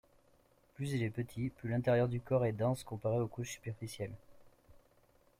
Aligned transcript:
Plus 0.73 0.93
il 0.93 1.03
est 1.03 1.11
petit, 1.11 1.51
plus 1.51 1.69
l'intérieur 1.69 2.07
du 2.07 2.19
corps 2.19 2.47
est 2.47 2.53
dense 2.53 2.83
comparé 2.83 3.19
aux 3.19 3.27
couches 3.27 3.51
superficielles. 3.53 4.15